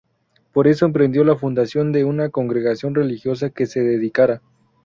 Por 0.51 0.67
eso, 0.67 0.87
emprendió 0.87 1.23
la 1.23 1.35
fundación 1.35 1.91
de 1.91 2.05
una 2.05 2.29
congregación 2.31 2.95
religiosa 2.95 3.51
que 3.51 3.67
se 3.67 3.81
dedicara. 3.81 4.41